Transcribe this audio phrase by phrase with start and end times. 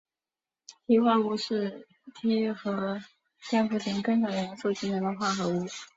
[0.87, 1.87] 锑化物是
[2.23, 2.99] 锑和
[3.51, 5.63] 电负性更小的元素形成的化合物。